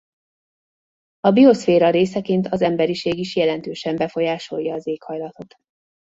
[1.19, 5.55] A bioszféra részeként az emberiség is jelentősen befolyásolja az éghajlatot.